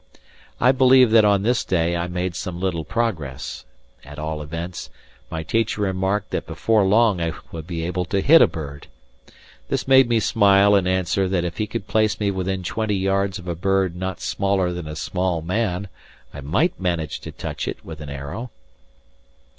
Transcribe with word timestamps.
I 0.59 0.71
believe 0.71 1.11
that 1.11 1.25
on 1.25 1.43
this 1.43 1.63
day 1.63 1.95
I 1.95 2.07
made 2.07 2.33
some 2.33 2.59
little 2.59 2.83
progress; 2.83 3.65
at 4.03 4.17
all 4.17 4.41
events, 4.41 4.89
my 5.29 5.43
teacher 5.43 5.81
remarked 5.83 6.31
that 6.31 6.47
before 6.47 6.83
long 6.83 7.21
I 7.21 7.33
would 7.51 7.67
be 7.67 7.83
able 7.85 8.05
to 8.05 8.19
hit 8.19 8.41
a 8.41 8.47
bird. 8.47 8.87
This 9.69 9.87
made 9.87 10.09
me 10.09 10.19
smile 10.19 10.73
and 10.73 10.87
answer 10.87 11.27
that 11.29 11.45
if 11.45 11.57
he 11.59 11.67
could 11.67 11.85
place 11.85 12.19
me 12.19 12.31
within 12.31 12.63
twenty 12.63 12.95
yards 12.95 13.37
of 13.37 13.47
a 13.47 13.53
bird 13.53 13.95
not 13.95 14.19
smaller 14.21 14.71
than 14.73 14.87
a 14.87 14.95
small 14.95 15.43
man 15.43 15.87
I 16.33 16.41
might 16.41 16.79
manage 16.79 17.19
to 17.19 17.31
touch 17.31 17.67
it 17.67 17.85
with 17.85 18.01
an 18.01 18.09
arrow. 18.09 18.49